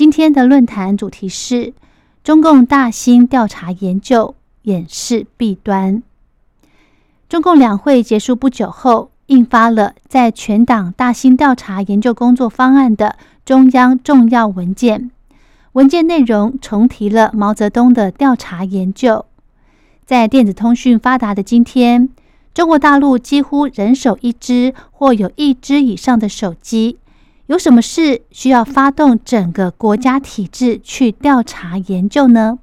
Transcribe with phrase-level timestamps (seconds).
[0.00, 1.74] 今天的论坛主题是
[2.24, 6.02] 中共大兴调查研究掩饰弊端。
[7.28, 15.10] 中共两会结束不久后，印发了在全党大兴调查研究工作方案的中央重要文件。
[15.72, 19.26] 文件内容重提了毛泽东的调查研究。
[20.06, 22.08] 在电子通讯发达的今天。
[22.54, 26.98] 中国大陆几乎人手一只或有一只以上的手机，
[27.50, 32.60] 有什么事需要发动整个国家体制去调查研究呢？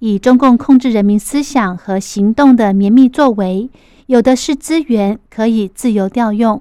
[0.00, 3.70] 以中共控制人民思想和行动的绵密作为，
[4.06, 6.60] 有的是资源可以自由调用，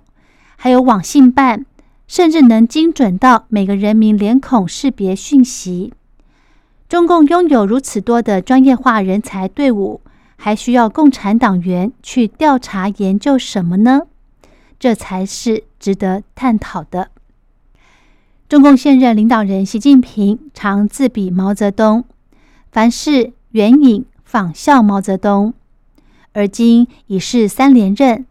[0.57, 1.65] 还有网信办，
[2.07, 5.91] 甚至能精准到每个人民脸孔识别讯息。
[6.87, 10.01] 中共拥有如此多的专业化人才队伍。
[10.35, 14.01] 还需要共产党员去调查研究什么呢？
[14.77, 17.09] 这才是值得探讨的。
[18.49, 22.03] 中共现任领导人习近平常自比毛泽东，
[22.71, 25.53] 凡事援引仿效毛泽东，
[26.33, 28.25] 而今已是三连任，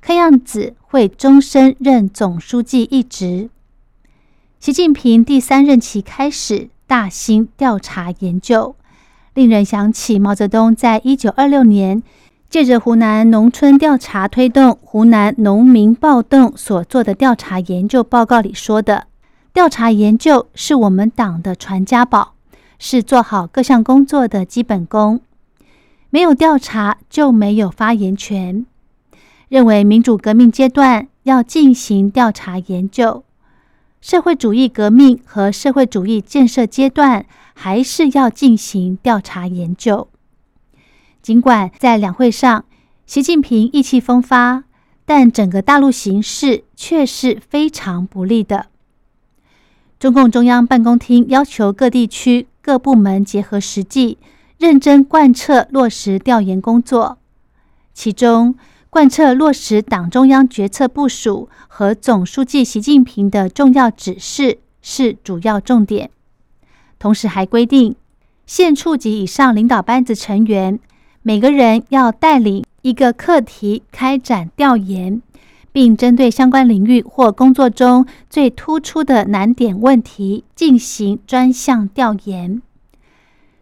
[0.00, 3.50] 看样子会终身任总书记一职。
[4.58, 8.76] 习近平第三任期开始大兴调查研究。
[9.34, 12.02] 令人想起毛泽东在一九二六年
[12.50, 19.06] 借着湖南农村调查推动湖南农民暴动所做的调查研究报告里说的
[19.52, 22.34] ：“调查研究是我们党的传家宝，
[22.78, 25.20] 是做好各项工作的基本功。
[26.10, 28.66] 没有调查就没有发言权。
[29.48, 33.24] 认为民主革命阶段要进行调查研究，
[34.00, 40.08] 社会主义革命和社会主义建设阶段。”还是要进行调查研究。
[41.20, 42.64] 尽管在两会上，
[43.04, 44.64] 习近平意气风发，
[45.04, 48.69] 但整个大陆形势却是非常不利的。
[50.00, 54.16] 中共中央办公厅要求各地区各部门结合实际，
[54.56, 57.18] 认真贯彻落实调研工作。
[57.92, 58.54] 其中，
[58.88, 66.08] 贯彻落实党中央决策部署和总书记习近平的重要指示是主要重点。
[66.98, 67.94] 同时还规定，
[68.46, 70.80] 县处级以上领导班子成员
[71.20, 75.20] 每个人要带领一个课题开展调研，
[75.72, 82.60] 并针对相关领域或工作中最突出的难点问题进行专项调研。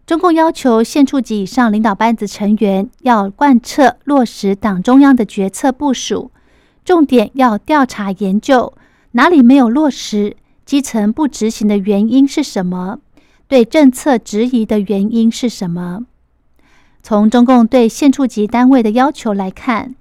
[0.07, 6.31] 中共要求县处级以上领导班子成员要贯彻落实党中央的决策部署，
[6.85, 8.73] 重点要调查研究
[9.13, 13.01] 哪里没有落实，基层不执行的原因是什么。
[13.47, 16.07] 对政策质疑的原因是什么？
[17.03, 19.95] 从中共对县处级单位的要求来看，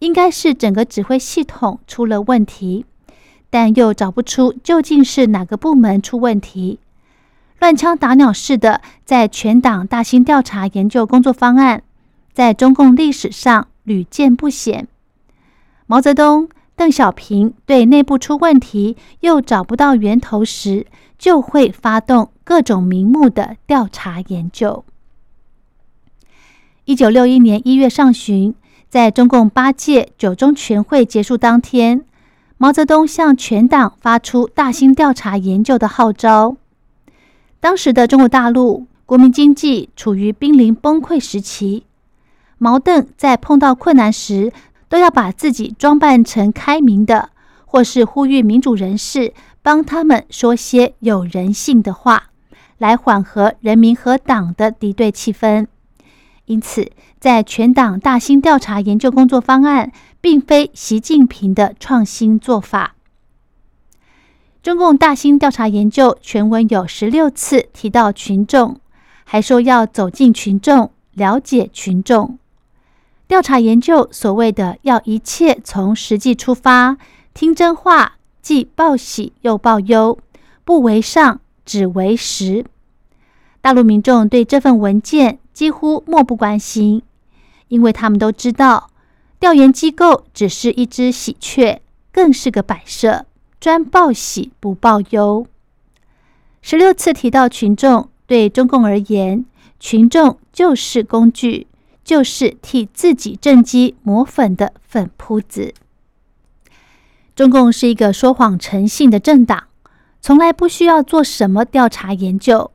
[0.00, 2.86] 应该是整个指挥系统出了问题，
[3.50, 6.78] 但又找不出究竟是哪个部门出问题，
[7.58, 11.82] 乱枪打鸟似的，在全党大兴调查研究工作方案，
[12.32, 14.88] 在中共历史上屡见不鲜。
[15.86, 20.86] 毛泽东、邓小平对内部出问题又找不到源头时，
[21.18, 22.30] 就会发动。
[22.48, 24.82] 各种名目的调查研究。
[26.86, 28.54] 一九六一年一月上旬，
[28.90, 32.04] 在中共八届九中全会结束当天，
[32.56, 36.56] 毛泽东向全党发出大兴调查研究的号召。
[37.60, 41.84] 当时的中国大陆国民经济处于濒临崩溃时期，
[42.56, 44.52] 毛邓在碰到困难时，
[44.88, 47.28] 都要把自己装扮成开明的，
[47.66, 52.24] 或是呼吁民主人士帮他们说些有人性的话。
[52.78, 55.66] 来缓和人民和党的敌对气氛，
[56.48, 56.90] 因此，
[57.20, 62.96] 在全党大兴调查研究工作方案，并非习近平的创新做法。
[64.62, 68.80] 中共大兴调查研究全文有十六次提到群众，
[69.24, 72.38] 还说要走进群众，了解群众。
[73.26, 76.96] 调查研究所谓的要一切从实际出发，
[77.32, 80.18] 听真话，既报喜又报忧，
[80.64, 81.40] 不为上。
[81.64, 82.64] 只为实，
[83.60, 87.02] 大陆民众对这份文件几乎漠不关心，
[87.66, 88.90] 因为他们都知道，
[89.40, 91.80] 调研机构只是一只喜鹊，
[92.12, 93.26] 更是个摆设，
[93.58, 95.48] 专报喜不报忧。
[96.62, 99.44] 十六次提到群众，对中共而言，
[99.80, 101.66] 群众就是工具，
[102.04, 105.74] 就是替自己政绩抹粉的粉扑子。
[107.34, 109.64] 中共是一个说谎成性的政党，
[110.20, 112.70] 从来不需要做什么调查研究，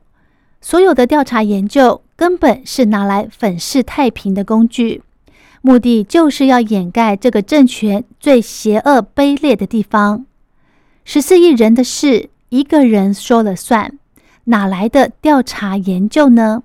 [0.64, 5.02] 所有的调查研究根本是拿来粉饰太平的工具，
[5.60, 10.24] 目的就是要掩盖这个政权最邪恶卑劣的地方。
[11.04, 13.98] 十四亿人的事，一个人说了算，
[14.44, 16.62] 哪来的调查研究呢？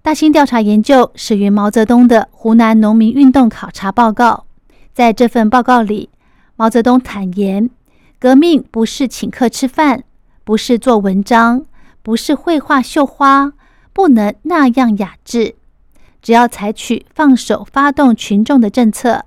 [0.00, 4.46] 大兴调查研究始于毛泽东的《湖南农民运动考察报告》，
[4.94, 6.08] 在这份报告里。
[6.56, 7.68] 毛泽东坦言，
[8.18, 10.04] 革命不是请客吃饭，
[10.42, 11.66] 不是做文章，
[12.04, 13.54] 不是绘画绣花，
[13.92, 15.56] 不能那样雅致。
[16.22, 19.24] 只要采取放手发动群众的政策，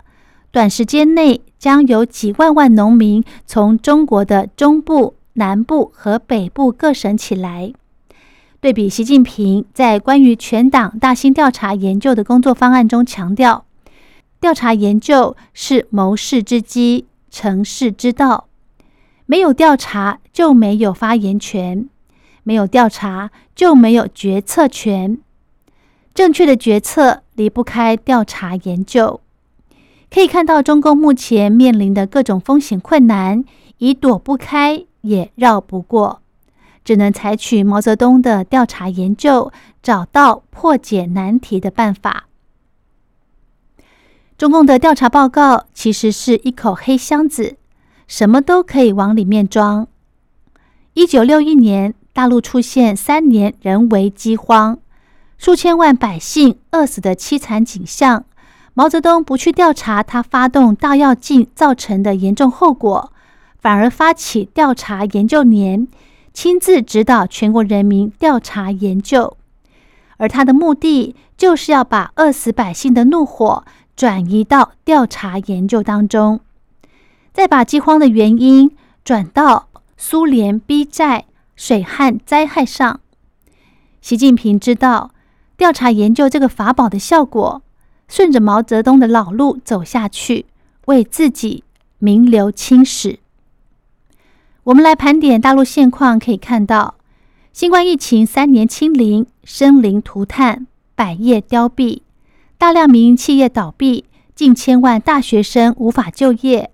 [0.51, 7.73] 短时间内将有几万万农民从中国的中部、南部和北部各省起来。
[8.61, 13.65] 对比习近平在关于全党大兴调查研究的工作方案中强调，
[14.39, 17.05] 调查研究是谋事之基。
[17.29, 18.47] 成事之道，
[19.25, 21.87] 没有调查就没有发言权，
[22.47, 25.17] 没有调查就没有决策权。
[26.13, 29.19] 正确的决策离不开调查研究。
[30.09, 33.43] 可以看到，中共目前面临的各种风险困难，
[33.79, 36.21] 已躲不开也绕不过，
[36.85, 39.51] 只能采取毛泽东的调查研究，
[39.83, 42.27] 找到破解难题的办法。
[44.37, 47.57] 中共的调查报告其实是一口黑箱子，
[48.07, 49.89] 什么都可以往里面装。
[50.93, 54.79] 一九六一年，大陆出现三年人为饥荒，
[55.37, 58.25] 数千万百姓饿死的凄惨景象。
[58.73, 63.13] 毛泽东不去调查他发动大跃进造成的严重后果，
[63.59, 65.87] 反而发起调查研究年，
[66.33, 69.37] 亲自指导全国人民调查研究，
[70.17, 73.63] 而他的目的就是要把饿死百姓的怒火。
[73.95, 76.39] 转移到调查研究当中，
[77.31, 79.67] 再把饥荒的原因转到
[79.97, 81.25] 苏联逼债、
[81.57, 83.01] 水旱灾害上。
[83.99, 85.11] 习近平知道
[85.57, 87.63] 调查研究这个法宝的效果，
[88.07, 90.45] 顺着毛泽东的老路走下去，
[90.85, 91.63] 为自己
[91.97, 93.19] 名留青史。
[94.65, 96.95] 我们来盘点大陆现况，可以看到，
[97.51, 102.01] 新冠疫情三年清零，生灵涂炭，百业凋敝。
[102.59, 104.05] 大量民营企业倒闭，
[104.35, 106.69] 近千万大学生无法就业，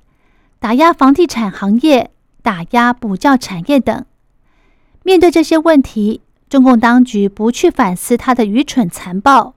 [0.60, 4.06] 打压房地产行业，打压补教产业等。
[5.04, 9.54] 面对这些问题，中共当局不去反思他的愚蠢残暴，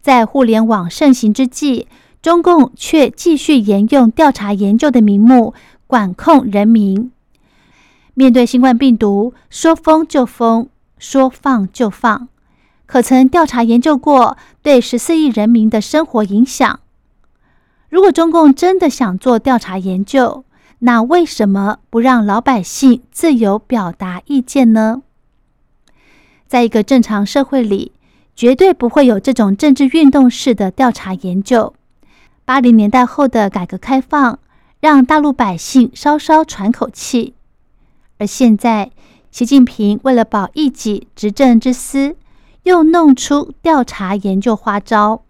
[0.00, 1.86] 在互联网盛行之际，
[2.22, 5.54] 中共却继续沿用调查研究的名目
[5.86, 7.10] 管控人民。
[8.14, 10.68] 面对新冠病毒，说封就封，
[10.98, 12.28] 说放就放。
[12.84, 16.80] 可曾调查研究过对十四亿人民的生活影响？
[17.88, 20.44] 如果中共真的想做调查研究，
[20.80, 25.02] 那为什么不让老百姓自由表达意见呢？
[26.46, 27.92] 在一个正常社会里，
[28.34, 31.74] 绝对不会有这种政治运动式的调查研究。
[32.44, 34.38] 八零年代后的改革开放，
[34.80, 37.34] 让大陆百姓稍稍喘口气，
[38.18, 38.90] 而现在，
[39.30, 42.16] 习近平为了保一己执政之私。
[42.64, 45.22] 又弄出调查研究花招，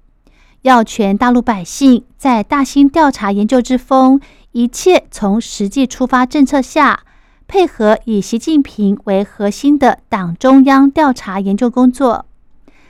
[0.63, 4.21] 要全大陆百姓在大兴调查研究之风，
[4.53, 7.05] 一切从实际出发政策下，
[7.47, 12.27] 配合以习近平为核心的党中央调查研究工作。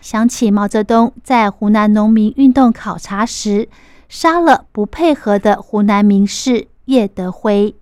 [0.00, 3.68] 想起毛泽东在湖南农民运动考察时，
[4.08, 7.74] 杀了不配合的湖南名士叶德辉。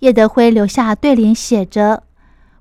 [0.00, 2.02] 叶德辉留下对联，写着：“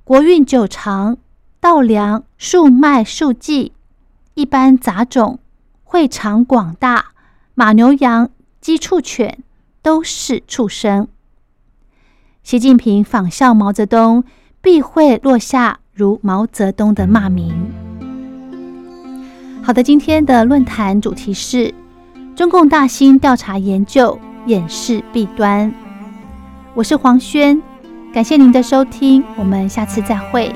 [0.04, 1.18] 国运久长。”
[1.60, 3.72] 稻粮树麦树稷，
[4.34, 5.40] 一般杂种，
[5.86, 7.14] 会场广大，
[7.56, 8.30] 马牛羊
[8.60, 9.42] 鸡畜犬
[9.84, 11.08] 都是畜生。
[12.42, 14.24] 习近平仿效毛泽东，
[14.62, 17.54] 必会落下如毛泽东的骂名。
[19.62, 21.74] 好的，今天的论坛主题是
[22.36, 25.72] 中共大兴调查研究掩饰弊端。
[26.74, 27.62] 我是黄轩，
[28.14, 30.54] 感谢您的收听，我们下次再会。